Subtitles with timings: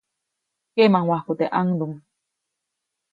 [0.73, 1.91] Keʼmaŋwajku teʼ ʼaŋduŋ.